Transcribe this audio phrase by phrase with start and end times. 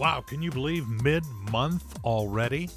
[0.00, 2.70] Wow, can you believe mid month already?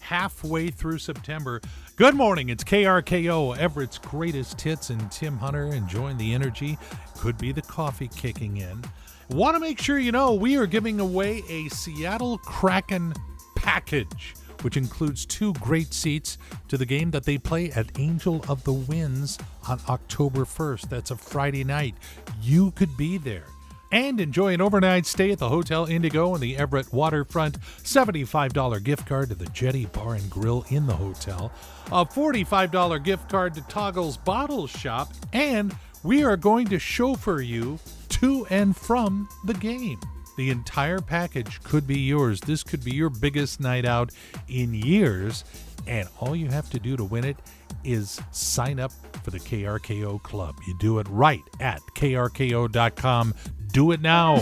[0.00, 1.60] Halfway through September.
[1.96, 6.78] Good morning, it's KRKO, Everett's greatest hits, and Tim Hunter enjoying the energy.
[7.18, 8.82] Could be the coffee kicking in.
[9.28, 13.12] Want to make sure you know we are giving away a Seattle Kraken
[13.56, 18.64] package, which includes two great seats to the game that they play at Angel of
[18.64, 20.88] the Winds on October 1st.
[20.88, 21.94] That's a Friday night.
[22.40, 23.44] You could be there
[23.92, 27.60] and enjoy an overnight stay at the Hotel Indigo on the Everett waterfront.
[27.60, 31.52] $75 gift card to the Jetty Bar and Grill in the hotel,
[31.86, 37.78] a $45 gift card to Toggles Bottle Shop, and we are going to chauffeur you
[38.08, 40.00] to and from the game.
[40.36, 42.40] The entire package could be yours.
[42.40, 44.10] This could be your biggest night out
[44.48, 45.44] in years,
[45.86, 47.36] and all you have to do to win it
[47.84, 50.56] is sign up for the KRKO Club.
[50.66, 53.34] You do it right at krko.com
[53.72, 54.36] do it now.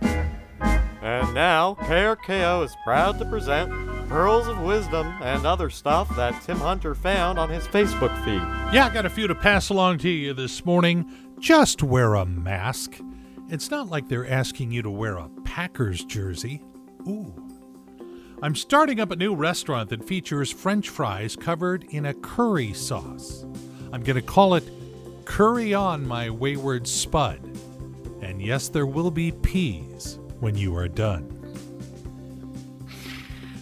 [0.00, 3.70] And now, KRKO is proud to present
[4.08, 8.42] Pearls of Wisdom and other stuff that Tim Hunter found on his Facebook feed.
[8.74, 11.10] Yeah, I got a few to pass along to you this morning.
[11.38, 12.98] Just wear a mask.
[13.48, 16.62] It's not like they're asking you to wear a Packers jersey.
[17.06, 17.34] Ooh.
[18.42, 23.44] I'm starting up a new restaurant that features french fries covered in a curry sauce.
[23.92, 24.68] I'm going to call it
[25.24, 27.40] Curry On My Wayward Spud.
[28.36, 31.32] And yes, there will be peas when you are done.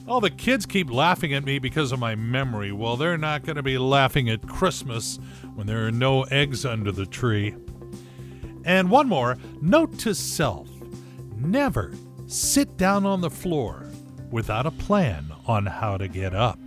[0.09, 2.73] All the kids keep laughing at me because of my memory.
[2.73, 5.21] Well, they're not going to be laughing at Christmas
[5.55, 7.55] when there are no eggs under the tree.
[8.65, 10.69] And one more note to self
[11.37, 11.93] never
[12.27, 13.87] sit down on the floor
[14.33, 16.59] without a plan on how to get up.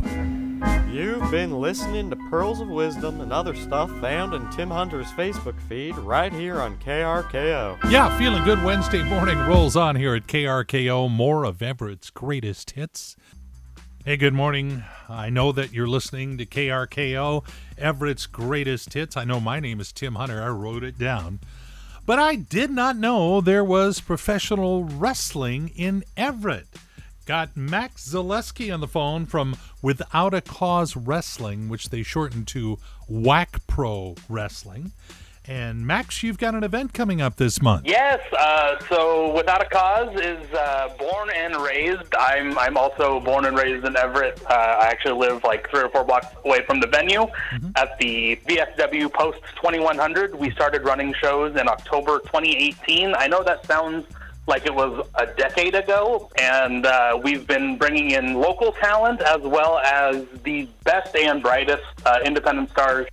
[0.89, 5.59] You've been listening to Pearls of Wisdom and other stuff found in Tim Hunter's Facebook
[5.67, 7.91] feed right here on KRKO.
[7.91, 11.11] Yeah, feeling good Wednesday morning rolls on here at KRKO.
[11.11, 13.17] More of Everett's greatest hits.
[14.05, 14.85] Hey, good morning.
[15.09, 17.45] I know that you're listening to KRKO,
[17.77, 19.17] Everett's greatest hits.
[19.17, 20.41] I know my name is Tim Hunter.
[20.41, 21.41] I wrote it down.
[22.05, 26.67] But I did not know there was professional wrestling in Everett.
[27.27, 32.79] Got Max Zaleski on the phone from Without a Cause Wrestling, which they shortened to
[33.09, 34.93] Whack Pro Wrestling.
[35.45, 37.85] And Max, you've got an event coming up this month.
[37.85, 38.21] Yes.
[38.31, 42.15] Uh, so Without a Cause is uh, born and raised.
[42.17, 44.41] I'm I'm also born and raised in Everett.
[44.49, 47.71] Uh, I actually live like three or four blocks away from the venue mm-hmm.
[47.75, 50.33] at the VFW Post 2100.
[50.33, 53.15] We started running shows in October 2018.
[53.15, 54.05] I know that sounds
[54.47, 59.41] like it was a decade ago, and uh, we've been bringing in local talent as
[59.41, 63.07] well as the best and brightest uh, independent stars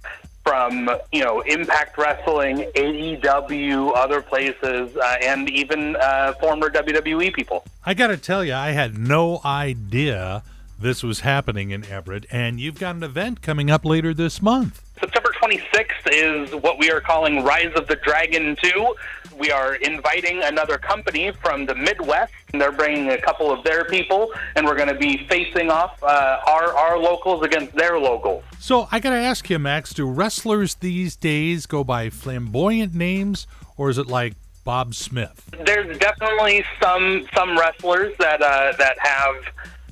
[0.45, 7.65] from you know Impact Wrestling, AEW, other places, uh, and even uh, former WWE people.
[7.85, 10.43] I got to tell you, I had no idea
[10.79, 14.83] this was happening in Everett, and you've got an event coming up later this month.
[15.01, 18.95] September 26th is what we are calling Rise of the Dragon 2
[19.39, 22.33] we are inviting another company from the Midwest.
[22.53, 26.01] And they're bringing a couple of their people, and we're going to be facing off
[26.05, 28.45] uh, our our locals against their locals.
[28.61, 33.49] So I got to ask you, Max, do wrestlers these days go by flamboyant names,
[33.77, 35.51] or is it like Bob Smith?
[35.65, 39.37] There's definitely some some wrestlers that uh, that have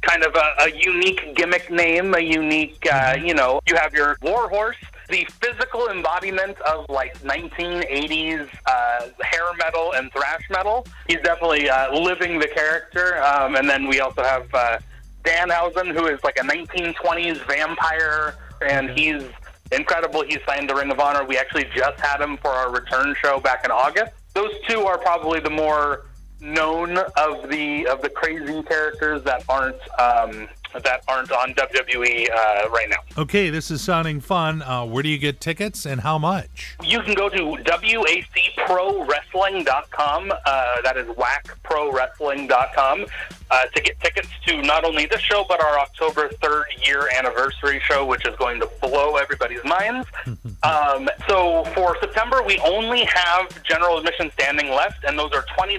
[0.03, 4.19] kind of a, a unique gimmick name, a unique, uh, you know, you have your
[4.21, 4.77] Warhorse,
[5.09, 10.87] the physical embodiment of like 1980s uh, hair metal and thrash metal.
[11.09, 13.23] He's definitely uh, living the character.
[13.23, 14.79] Um, and then we also have uh,
[15.25, 18.35] Danhausen, who is like a 1920s vampire,
[18.67, 19.23] and he's
[19.71, 20.23] incredible.
[20.23, 21.25] He's signed the Ring of Honor.
[21.25, 24.13] We actually just had him for our return show back in August.
[24.35, 26.07] Those two are probably the more
[26.41, 32.69] known of the of the crazy characters that aren't um, that aren't on WWE uh,
[32.71, 32.99] right now.
[33.19, 34.63] Okay, this is sounding fun.
[34.63, 36.77] Uh, where do you get tickets and how much?
[36.83, 40.33] You can go to wacprowrestling.com.
[40.45, 43.07] Uh, that is whackprowrestling.com
[43.53, 47.81] uh, to get tickets to not only this show, but our October 3rd year anniversary
[47.81, 50.09] show, which is going to blow everybody's minds.
[50.63, 55.79] um, so for September, we only have general admission standing left, and those are $20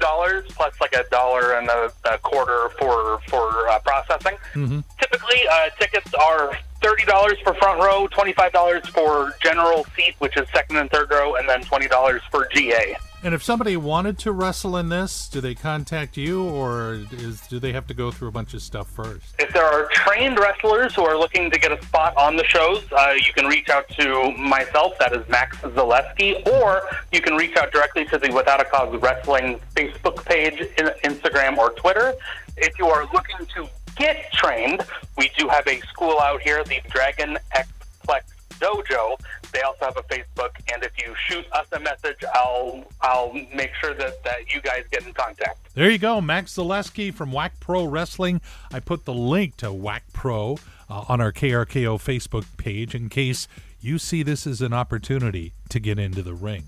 [0.50, 4.38] plus like a dollar and a, a quarter for, for uh, processing.
[4.54, 4.80] Mm-hmm.
[5.00, 10.16] Typically, uh, tickets are thirty dollars for front row, twenty five dollars for general seat,
[10.20, 12.96] which is second and third row, and then twenty dollars for GA.
[13.26, 17.58] And if somebody wanted to wrestle in this, do they contact you, or is do
[17.58, 19.34] they have to go through a bunch of stuff first?
[19.40, 22.84] If there are trained wrestlers who are looking to get a spot on the shows,
[22.92, 26.82] uh, you can reach out to myself, that is Max Zaleski, or
[27.14, 30.60] you can reach out directly to the Without a Cause Wrestling Facebook page,
[31.06, 32.14] Instagram, or Twitter.
[32.58, 34.86] If you are looking to get trained,
[35.18, 37.70] we do have a school out here, the Dragon X
[38.06, 38.24] Plex
[38.60, 39.18] Dojo.
[39.54, 43.72] They also have a Facebook, and if you shoot us a message, I'll I'll make
[43.80, 45.74] sure that, that you guys get in contact.
[45.76, 48.42] There you go, Max Zaleski from Whack Pro Wrestling.
[48.72, 50.58] I put the link to Whack Pro
[50.90, 53.48] uh, on our KRKO Facebook page in case
[53.80, 56.64] you see this as an opportunity to get into the ring.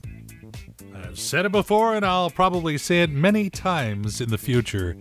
[0.93, 4.95] I've said it before, and I'll probably say it many times in the future.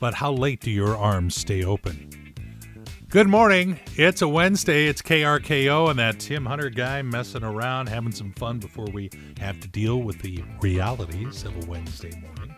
[0.00, 2.27] But how late do your arms stay open?
[3.10, 3.80] Good morning.
[3.96, 4.86] It's a Wednesday.
[4.86, 9.08] It's KRKO and that Tim Hunter guy messing around, having some fun before we
[9.40, 12.54] have to deal with the realities of a Wednesday morning.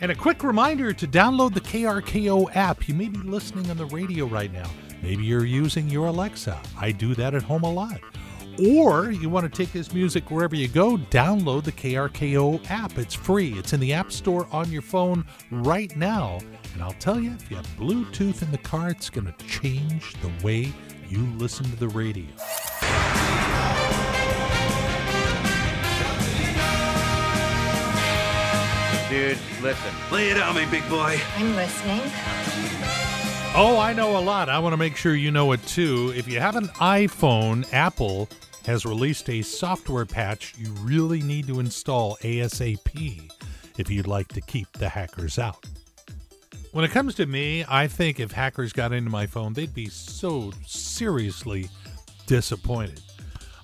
[0.00, 2.88] And a quick reminder to download the KRKO app.
[2.88, 4.68] You may be listening on the radio right now.
[5.02, 6.60] Maybe you're using your Alexa.
[6.76, 8.00] I do that at home a lot.
[8.58, 12.96] Or you want to take this music wherever you go, download the KRKO app.
[12.96, 13.52] It's free.
[13.58, 16.38] It's in the App Store on your phone right now.
[16.72, 20.14] And I'll tell you, if you have Bluetooth in the car, it's going to change
[20.22, 20.72] the way
[21.08, 22.24] you listen to the radio.
[29.10, 29.94] Dude, listen.
[30.10, 31.20] Lay it on me, big boy.
[31.36, 32.00] I'm listening.
[33.58, 34.48] Oh, I know a lot.
[34.48, 36.12] I want to make sure you know it too.
[36.14, 38.28] If you have an iPhone, Apple
[38.66, 43.30] has released a software patch you really need to install ASAP
[43.78, 45.64] if you'd like to keep the hackers out.
[46.72, 49.88] When it comes to me, I think if hackers got into my phone, they'd be
[49.88, 51.70] so seriously
[52.26, 53.00] disappointed.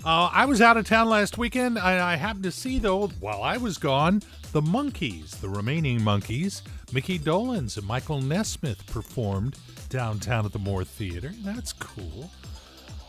[0.05, 1.79] Uh, I was out of town last weekend.
[1.79, 4.23] and I happened to see, though, while I was gone,
[4.53, 6.63] the Monkees, the remaining Monkees,
[6.93, 9.57] Mickey Dolenz and Michael Nesmith performed
[9.89, 11.33] downtown at the Moore Theater.
[11.43, 12.31] That's cool.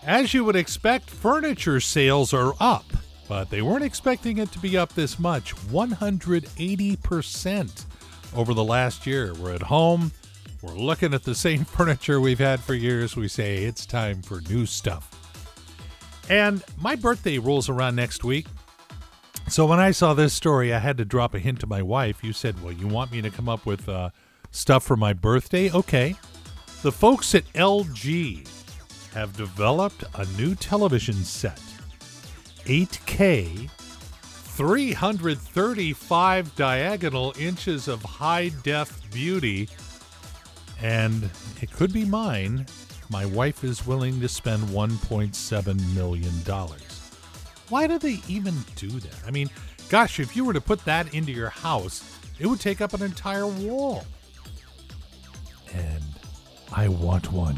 [0.05, 2.83] As you would expect, furniture sales are up,
[3.29, 7.85] but they weren't expecting it to be up this much 180%
[8.35, 9.33] over the last year.
[9.33, 10.11] We're at home,
[10.61, 13.15] we're looking at the same furniture we've had for years.
[13.15, 15.09] We say it's time for new stuff.
[16.29, 18.47] And my birthday rolls around next week.
[19.47, 22.23] So when I saw this story, I had to drop a hint to my wife.
[22.23, 24.09] You said, Well, you want me to come up with uh,
[24.51, 25.71] stuff for my birthday?
[25.71, 26.15] Okay.
[26.81, 28.47] The folks at LG
[29.13, 31.61] have developed a new television set
[32.65, 39.69] 8K, 335 diagonal inches of high def beauty,
[40.81, 41.29] and
[41.61, 42.65] it could be mine.
[43.09, 46.31] My wife is willing to spend $1.7 million.
[47.69, 49.15] Why do they even do that?
[49.25, 49.49] I mean,
[49.89, 52.03] gosh, if you were to put that into your house,
[52.39, 54.05] it would take up an entire wall.
[55.73, 56.03] And
[56.71, 57.57] I want one.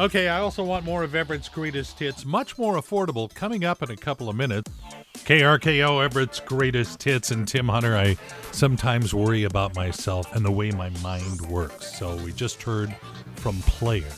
[0.00, 3.90] Okay, I also want more of Everett's greatest hits, much more affordable, coming up in
[3.90, 4.72] a couple of minutes.
[5.14, 7.94] KRKO, Everett's greatest hits, and Tim Hunter.
[7.94, 8.16] I
[8.50, 11.98] sometimes worry about myself and the way my mind works.
[11.98, 12.96] So we just heard
[13.36, 14.08] from Player.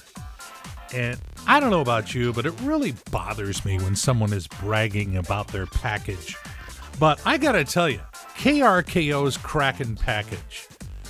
[0.94, 1.18] And
[1.48, 5.48] I don't know about you, but it really bothers me when someone is bragging about
[5.48, 6.36] their package.
[7.00, 7.98] But I gotta tell you,
[8.36, 10.68] KRKO's Kraken package,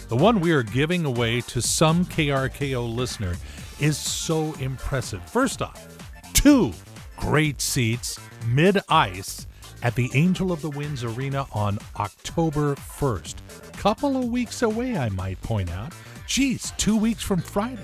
[0.09, 3.37] the one we are giving away to some KRKO listener,
[3.82, 5.23] is so impressive.
[5.29, 5.87] First off,
[6.32, 6.73] two
[7.17, 9.46] great seats mid ice
[9.82, 13.34] at the Angel of the Winds Arena on October 1st.
[13.76, 15.93] Couple of weeks away, I might point out.
[16.29, 17.83] Geez, two weeks from Friday.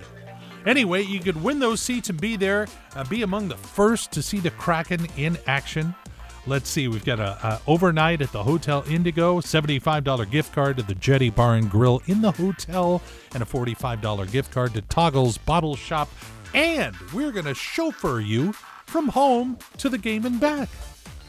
[0.65, 4.23] Anyway, you could win those seats and be there, uh, be among the first to
[4.23, 5.95] see the Kraken in action.
[6.47, 10.83] Let's see, we've got a, a overnight at the Hotel Indigo, $75 gift card to
[10.83, 13.03] the Jetty Bar and Grill in the hotel,
[13.35, 16.09] and a $45 gift card to Toggles Bottle Shop.
[16.55, 18.53] And we're going to chauffeur you
[18.87, 20.69] from home to the game and back.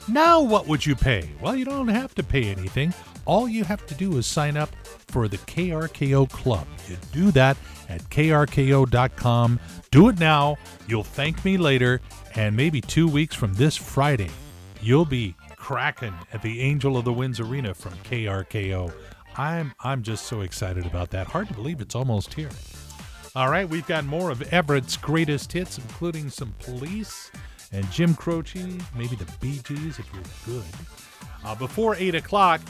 [0.08, 1.30] Now, what would you pay?
[1.42, 2.94] Well, you don't have to pay anything.
[3.26, 4.70] All you have to do is sign up
[5.08, 6.66] for the KRKO Club.
[6.88, 7.58] You do that
[7.90, 9.60] at krko.com.
[9.92, 10.58] Do it now.
[10.88, 12.02] You'll thank me later.
[12.36, 14.32] And maybe two weeks from this Friday,
[14.82, 18.92] you'll be cracking at the Angel of the Winds Arena from KRKO.
[19.38, 21.28] I'm I'm just so excited about that.
[21.28, 22.50] Hard to believe it's almost here.
[23.36, 27.32] All right, we've got more of Everett's greatest hits, including some police
[27.72, 30.66] and Jim Croce, maybe the Bee Gees if you're good.
[31.46, 32.62] Uh, before 8 o'clock,